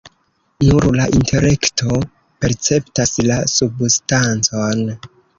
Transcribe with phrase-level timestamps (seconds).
[0.67, 1.99] Nur la intelekto
[2.45, 4.83] perceptas la substancon.